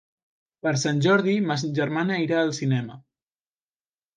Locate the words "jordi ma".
1.07-1.57